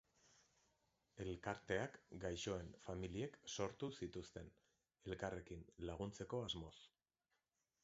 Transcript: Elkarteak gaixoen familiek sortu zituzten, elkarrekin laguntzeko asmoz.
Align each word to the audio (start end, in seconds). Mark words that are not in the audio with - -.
Elkarteak 1.25 1.99
gaixoen 2.23 2.71
familiek 2.87 3.37
sortu 3.57 3.91
zituzten, 4.01 4.51
elkarrekin 5.11 5.65
laguntzeko 5.93 6.43
asmoz. 6.49 6.75